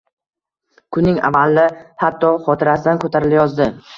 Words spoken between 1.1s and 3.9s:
avvali hatto xotirasidan ko‘tarilayozdi.